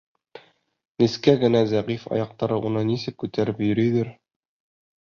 [1.03, 4.15] Нескә генә зәғиф аяҡтары уны нисек күтәреп йөрөйҙөр.